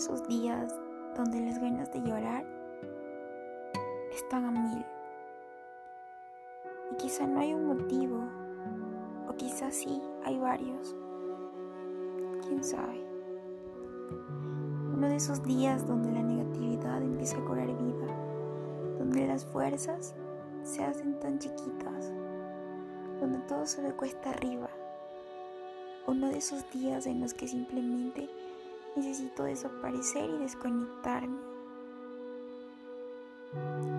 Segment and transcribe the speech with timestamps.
[0.00, 0.74] esos días
[1.14, 2.42] donde las ganas de llorar
[4.14, 4.82] están a mil.
[6.90, 8.24] Y quizá no hay un motivo,
[9.28, 10.96] o quizá sí hay varios.
[12.46, 13.04] ¿Quién sabe?
[14.94, 18.06] Uno de esos días donde la negatividad empieza a cobrar vida,
[18.98, 20.14] donde las fuerzas
[20.62, 22.10] se hacen tan chiquitas,
[23.20, 24.70] donde todo se me cuesta arriba.
[26.06, 28.30] Uno de esos días en los que simplemente
[28.96, 31.38] necesito desaparecer y desconectarme.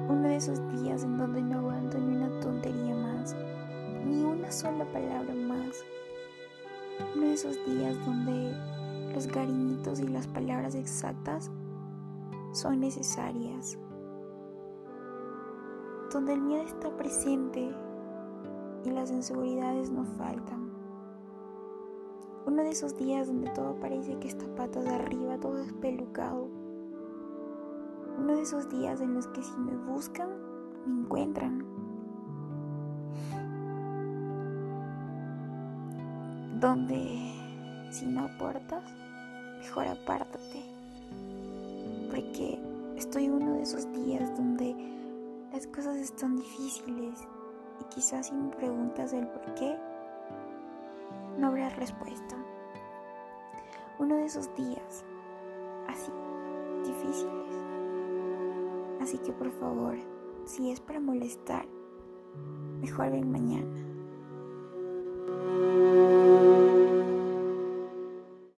[0.08, 3.36] Uno de esos días en donde no aguanto ni una tontería más,
[4.06, 5.84] ni una sola palabra más.
[7.16, 8.56] Uno de esos días donde
[9.14, 11.52] los cariñitos y las palabras exactas
[12.54, 13.78] son necesarias.
[16.12, 17.74] Donde el miedo está presente
[18.86, 20.81] y las inseguridades no faltan.
[22.46, 26.48] Uno de esos días donde todo parece que está patas arriba, todo espelucado.
[28.18, 30.30] Uno de esos días en los que si me buscan,
[30.86, 31.64] me encuentran.
[36.60, 37.32] Donde
[37.92, 38.84] si no aportas,
[39.60, 40.64] mejor apártate.
[42.10, 42.60] Porque
[42.98, 44.76] estoy uno de esos días donde
[45.54, 47.20] las cosas están difíciles
[47.80, 49.78] y quizás si me preguntas el por qué,
[51.42, 52.36] no habrá respuesta.
[53.98, 55.04] Uno de esos días,
[55.88, 56.12] así,
[56.86, 57.56] difíciles.
[59.02, 59.98] Así que por favor,
[60.46, 61.66] si es para molestar,
[62.80, 63.91] mejor ven mañana.